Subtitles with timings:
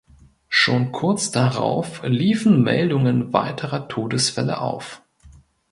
[0.49, 5.03] Schon kurz darauf liefen Meldungen weiterer Todesfälle auf.